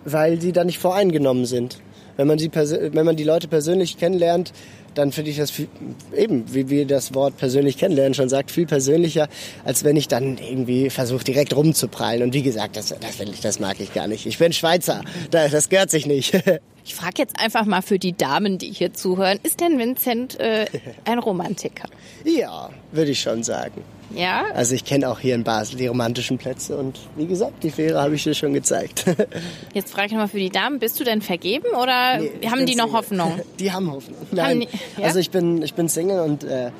[0.04, 1.78] weil sie da nicht voreingenommen sind.
[2.16, 4.52] Wenn man, sie wenn man die Leute persönlich kennenlernt,
[4.94, 5.68] dann finde ich das viel,
[6.16, 9.28] eben, wie, wie das Wort persönlich kennenlernen schon sagt, viel persönlicher,
[9.64, 12.22] als wenn ich dann irgendwie versuche, direkt rumzuprallen.
[12.22, 14.26] Und wie gesagt, das, das, ich, das mag ich gar nicht.
[14.26, 16.32] Ich bin Schweizer, da- das gehört sich nicht.
[16.88, 20.64] Ich frage jetzt einfach mal für die Damen, die hier zuhören, ist denn Vincent äh,
[21.04, 21.86] ein Romantiker?
[22.24, 23.82] ja, würde ich schon sagen.
[24.14, 24.46] Ja?
[24.54, 28.00] Also ich kenne auch hier in Basel die romantischen Plätze und wie gesagt, die Fähre
[28.00, 29.04] habe ich dir schon gezeigt.
[29.74, 32.74] Jetzt frage ich nochmal für die Damen, bist du denn vergeben oder Nee, haben die
[32.74, 32.98] noch Single.
[32.98, 33.40] Hoffnung?
[33.58, 34.16] Die haben Hoffnung.
[34.30, 35.04] Nein, die- ja?
[35.08, 36.70] also ich bin, ich bin Single und äh,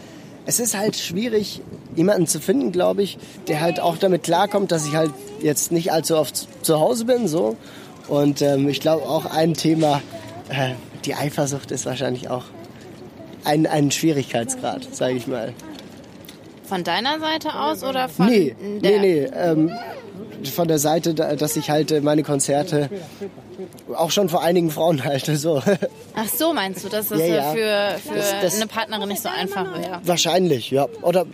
[0.47, 1.61] es ist halt schwierig,
[1.94, 5.11] jemanden zu finden, glaube ich, der halt auch damit klarkommt, dass ich halt
[5.42, 7.57] jetzt nicht allzu oft zu Hause bin, so.
[8.09, 10.01] Und ähm, ich glaube auch ein Thema,
[10.49, 10.71] äh,
[11.05, 12.44] die Eifersucht ist wahrscheinlich auch
[13.44, 15.53] ein, ein Schwierigkeitsgrad, sage ich mal.
[16.64, 18.99] Von deiner Seite aus oder von Nee, der?
[18.99, 19.29] nee, nee.
[19.35, 19.73] Ähm,
[20.53, 22.88] von der Seite, da- dass ich halt äh, meine Konzerte
[23.97, 25.37] auch schon vor einigen Frauen halte.
[25.37, 25.62] So.
[26.14, 27.42] Ach so, meinst du, dass das Ja, ja.
[27.53, 30.01] für, für Das- das- eine Partnerin nicht so einfach wäre?
[30.05, 30.87] Wahrscheinlich, ja.
[31.03, 31.27] Oder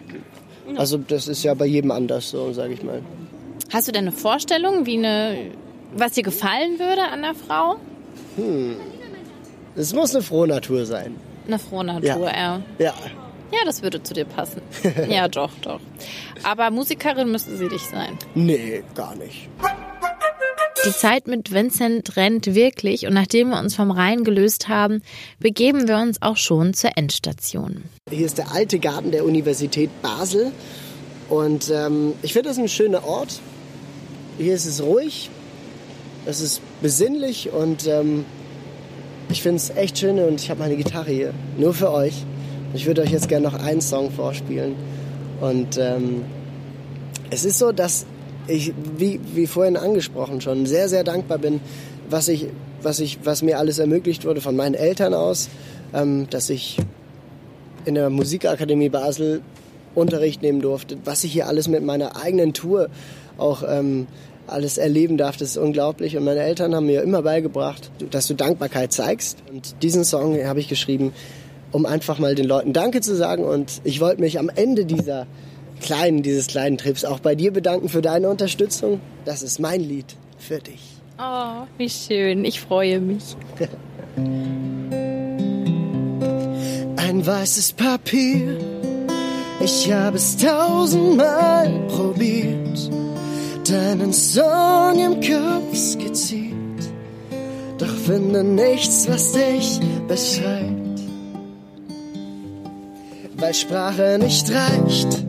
[0.77, 3.03] also das ist ja bei jedem anders, so sage ich mal.
[3.73, 5.37] Hast du denn eine Vorstellung, wie eine,
[5.96, 7.76] was dir gefallen würde an der Frau?
[9.76, 11.16] Es muss eine frohe Natur sein.
[11.46, 12.62] Eine frohe Natur, ja.
[12.78, 12.94] Ja.
[13.52, 14.62] Ja, das würde zu dir passen.
[15.09, 15.80] ja, doch, doch.
[16.42, 18.18] Aber Musikerin müsste sie nicht sein.
[18.35, 19.48] Nee, gar nicht.
[20.87, 25.02] Die Zeit mit Vincent rennt wirklich und nachdem wir uns vom Rhein gelöst haben,
[25.38, 27.85] begeben wir uns auch schon zur Endstation.
[28.11, 30.52] Hier ist der alte Garten der Universität Basel.
[31.30, 33.40] Und ähm, ich finde das ein schöner Ort.
[34.37, 35.30] Hier ist es ruhig,
[36.27, 38.25] es ist besinnlich und ähm,
[39.31, 41.35] ich finde es echt schön und ich habe meine Gitarre hier.
[41.59, 42.25] Nur für euch.
[42.75, 44.75] Ich würde euch jetzt gerne noch einen Song vorspielen.
[45.41, 46.25] Und ähm,
[47.31, 48.07] es ist so, dass
[48.47, 51.61] ich, wie, wie vorhin angesprochen, schon sehr, sehr dankbar bin,
[52.09, 52.49] was, ich,
[52.83, 55.49] was, ich, was mir alles ermöglicht wurde von meinen Eltern aus,
[55.93, 56.79] ähm, dass ich
[57.85, 59.43] in der Musikakademie Basel
[59.95, 62.89] Unterricht nehmen durfte, was ich hier alles mit meiner eigenen Tour
[63.39, 64.07] auch ähm,
[64.46, 66.16] alles erleben darf, das ist unglaublich.
[66.16, 69.38] Und meine Eltern haben mir immer beigebracht, dass du Dankbarkeit zeigst.
[69.52, 71.12] Und diesen Song habe ich geschrieben,
[71.72, 73.44] um einfach mal den Leuten Danke zu sagen.
[73.44, 75.26] Und ich wollte mich am Ende dieser
[75.80, 79.00] kleinen, dieses kleinen Trips auch bei dir bedanken für deine Unterstützung.
[79.24, 80.80] Das ist mein Lied für dich.
[81.18, 82.44] Oh, wie schön.
[82.44, 83.37] Ich freue mich.
[86.96, 88.59] Ein weißes Papier,
[89.61, 92.90] ich habe es tausendmal probiert,
[93.70, 96.55] deinen Song im Kopf skizziert,
[97.79, 101.00] doch finde nichts, was dich beschreibt.
[103.37, 105.24] Weil Sprache nicht reicht,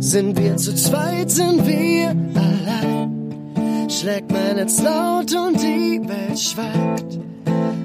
[0.00, 3.88] sind wir zu zweit, sind wir allein.
[3.88, 7.18] Schlägt mein Herz laut und die Welt schweigt.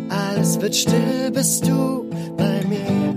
[0.09, 2.05] Alles wird still, bist du
[2.37, 3.15] bei mir.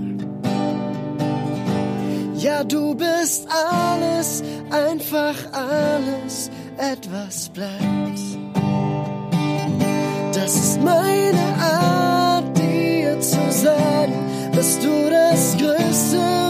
[2.37, 8.19] Ja, du bist alles, einfach alles, etwas bleibt.
[10.33, 14.13] Das ist meine Art, dir zu sagen,
[14.53, 16.44] dass du das Größte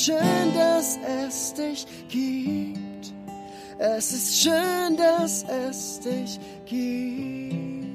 [0.00, 3.12] ist schön, dass es dich gibt.
[3.78, 7.90] Es ist schön, dass es dich gibt.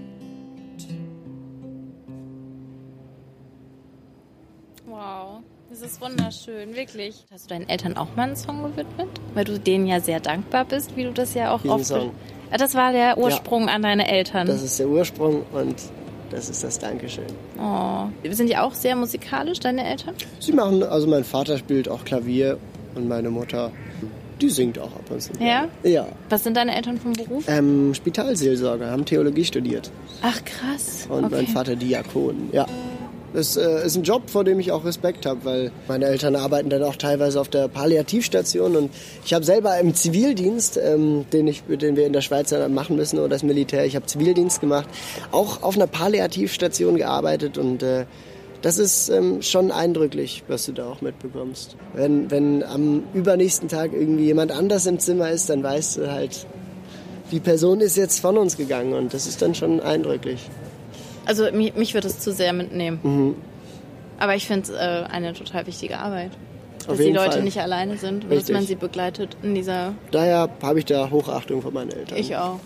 [4.85, 7.25] Wow, das ist wunderschön, wirklich.
[7.31, 9.09] Hast du deinen Eltern auch mal einen Song gewidmet?
[9.33, 11.85] Weil du denen ja sehr dankbar bist, wie du das ja auch Diesen oft.
[11.85, 12.11] Song.
[12.51, 14.45] Ja, Das war der Ursprung an deine Eltern.
[14.45, 15.75] Das ist der Ursprung und
[16.29, 17.25] das ist das Dankeschön.
[17.59, 18.07] oh.
[18.29, 20.15] Sind die auch sehr musikalisch, deine Eltern?
[20.39, 22.57] Sie machen, also mein Vater spielt auch Klavier
[22.95, 23.71] und meine Mutter,
[24.41, 25.31] die singt auch ab und zu.
[25.39, 25.67] Ja?
[25.83, 26.07] Ja.
[26.29, 27.45] Was sind deine Eltern vom Beruf?
[27.47, 29.91] Ähm, Spitalseelsorger, haben Theologie studiert.
[30.21, 31.07] Ach krass.
[31.09, 31.51] Und mein okay.
[31.51, 32.65] Vater Diakon, ja.
[33.35, 36.69] Das äh, ist ein Job, vor dem ich auch Respekt habe, weil meine Eltern arbeiten
[36.69, 38.91] dann auch teilweise auf der Palliativstation und
[39.25, 43.19] ich habe selber im Zivildienst, ähm, den, ich, den wir in der Schweiz machen müssen
[43.19, 44.87] oder das Militär, ich habe Zivildienst gemacht,
[45.33, 48.05] auch auf einer Palliativstation gearbeitet und äh,
[48.61, 51.75] das ist ähm, schon eindrücklich, was du da auch mitbekommst.
[51.93, 56.47] Wenn, wenn am übernächsten Tag irgendwie jemand anders im Zimmer ist, dann weißt du halt,
[57.33, 60.49] die Person ist jetzt von uns gegangen und das ist dann schon eindrücklich.
[61.25, 62.99] Also mich, mich wird es zu sehr mitnehmen.
[63.03, 63.35] Mhm.
[64.19, 66.31] Aber ich finde es äh, eine total wichtige Arbeit.
[66.79, 67.43] Dass Auf die Leute Fall.
[67.43, 68.55] nicht alleine sind und dass Richtig.
[68.55, 69.93] man sie begleitet in dieser.
[70.11, 72.17] Daher habe ich da Hochachtung vor meinen Eltern.
[72.17, 72.59] Ich auch.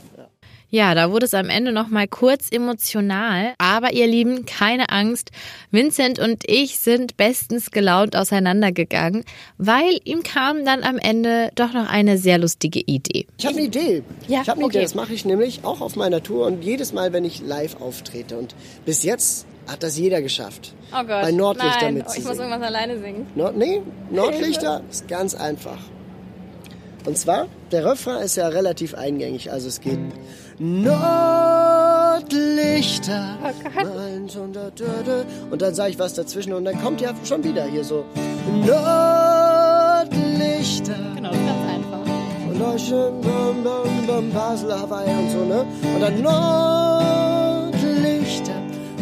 [0.71, 3.53] Ja, da wurde es am Ende noch mal kurz emotional.
[3.57, 5.31] Aber ihr Lieben, keine Angst.
[5.71, 9.23] Vincent und ich sind bestens gelaunt auseinandergegangen,
[9.57, 13.25] weil ihm kam dann am Ende doch noch eine sehr lustige Idee.
[13.39, 14.03] Ich habe eine Idee.
[14.27, 14.77] Ja, ich habe eine okay.
[14.77, 14.85] Idee.
[14.85, 18.37] Das mache ich nämlich auch auf meiner Tour und jedes Mal, wenn ich live auftrete.
[18.37, 18.53] Und
[18.85, 20.73] bis jetzt hat das jeder geschafft.
[20.91, 21.07] Oh Gott.
[21.07, 23.25] Bei Nordlichter Nein, oh, ich muss irgendwas alleine singen.
[23.35, 25.79] Nord nee, Nordlichter ist ganz einfach.
[27.05, 29.51] Und zwar, der Refrain ist ja relativ eingängig.
[29.51, 29.99] Also es geht
[30.59, 32.19] Nordlichter.
[34.51, 35.23] da.
[35.49, 38.03] Und dann sage ich was dazwischen und dann kommt ja schon wieder hier so
[38.65, 38.75] Nordlichter.
[41.15, 41.99] Genau, ganz einfach.
[42.49, 42.59] Und
[43.23, 43.63] bam,
[44.05, 45.65] bam, Basel, Hawaii und so, ne?
[45.95, 46.21] Und dann
[47.71, 48.51] Nordlichter.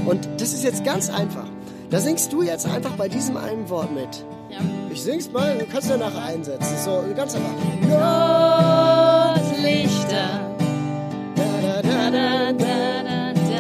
[0.05, 1.47] Und das ist jetzt ganz einfach.
[1.89, 4.23] Da singst du jetzt einfach bei diesem einen Wort mit.
[4.51, 4.59] Ja.
[4.91, 6.77] Ich sing's mal, du kannst ja nachher einsetzen.
[6.85, 7.49] So, ganz einfach.
[7.81, 8.96] Nordlichter.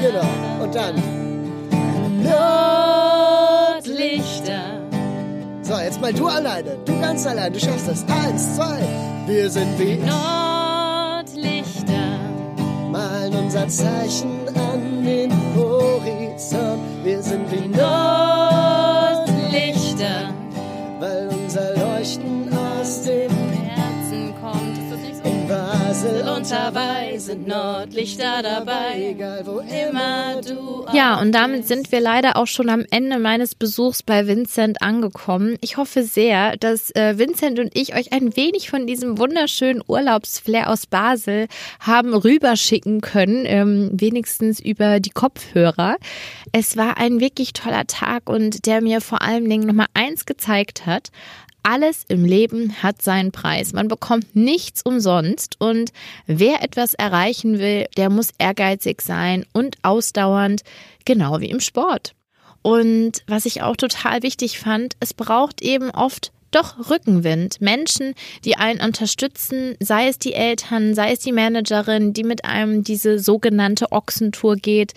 [0.01, 0.27] Genau.
[0.63, 0.95] Und dann.
[3.83, 4.81] Nordlichter.
[5.61, 6.77] So, jetzt mal du alleine.
[6.85, 7.51] Du ganz allein.
[7.51, 8.05] Du schaffst das.
[8.07, 8.79] Eins, zwei.
[9.25, 11.87] Wir sind wie Nordlichter.
[12.91, 14.76] malen unser Zeichen an
[26.67, 29.11] dabei sind Nordlichter dabei.
[29.11, 30.85] Egal wo Immer du.
[30.93, 35.57] Ja, und damit sind wir leider auch schon am Ende meines Besuchs bei Vincent angekommen.
[35.61, 40.69] Ich hoffe sehr, dass äh, Vincent und ich euch ein wenig von diesem wunderschönen Urlaubsflair
[40.69, 41.47] aus Basel
[41.79, 45.95] haben rüberschicken können, ähm, wenigstens über die Kopfhörer.
[46.51, 50.85] Es war ein wirklich toller Tag und der mir vor allen Dingen nochmal eins gezeigt
[50.85, 51.11] hat.
[51.69, 53.73] Alles im Leben hat seinen Preis.
[53.73, 55.91] Man bekommt nichts umsonst und
[56.25, 60.61] wer etwas erreichen will, der muss ehrgeizig sein und ausdauernd,
[61.03, 62.13] genau wie im Sport.
[62.61, 67.59] Und was ich auch total wichtig fand, es braucht eben oft doch Rückenwind.
[67.59, 68.13] Menschen,
[68.45, 73.19] die einen unterstützen, sei es die Eltern, sei es die Managerin, die mit einem diese
[73.19, 74.93] sogenannte Ochsentour geht.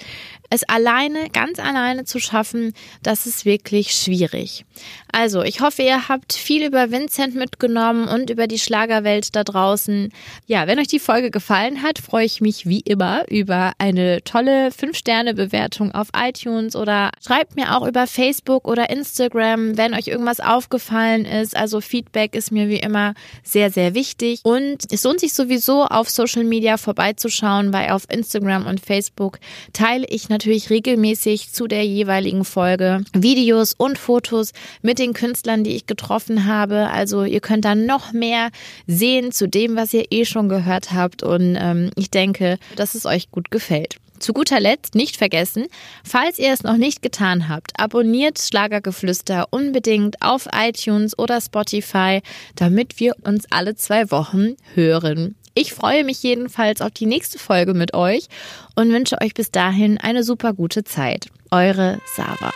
[0.52, 4.64] Es alleine, ganz alleine zu schaffen, das ist wirklich schwierig.
[5.12, 10.12] Also, ich hoffe, ihr habt viel über Vincent mitgenommen und über die Schlagerwelt da draußen.
[10.46, 14.70] Ja, wenn euch die Folge gefallen hat, freue ich mich wie immer über eine tolle
[14.70, 21.26] 5-Sterne-Bewertung auf iTunes oder schreibt mir auch über Facebook oder Instagram, wenn euch irgendwas aufgefallen
[21.26, 21.56] ist.
[21.56, 24.40] Also Feedback ist mir wie immer sehr, sehr wichtig.
[24.42, 29.38] Und es lohnt sich sowieso auf Social Media vorbeizuschauen, weil auf Instagram und Facebook
[29.72, 35.76] teile ich natürlich regelmäßig zu der jeweiligen Folge Videos und Fotos mit den Künstlern, die
[35.76, 36.88] ich getroffen habe.
[36.90, 38.50] Also ihr könnt dann noch mehr
[38.86, 41.22] sehen zu dem, was ihr eh schon gehört habt.
[41.22, 43.96] Und ähm, ich denke, dass es euch gut gefällt.
[44.20, 45.66] Zu guter Letzt nicht vergessen,
[46.04, 52.20] falls ihr es noch nicht getan habt, abonniert Schlagergeflüster unbedingt auf iTunes oder Spotify,
[52.54, 55.36] damit wir uns alle zwei Wochen hören.
[55.54, 58.28] Ich freue mich jedenfalls auf die nächste Folge mit euch
[58.76, 61.26] und wünsche euch bis dahin eine super gute Zeit.
[61.50, 62.52] Eure Sarah.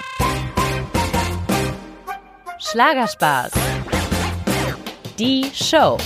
[2.58, 3.52] Schlagerspaß.
[5.18, 5.98] Die Show.